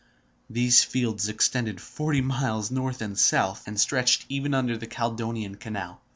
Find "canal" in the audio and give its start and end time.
5.57-6.01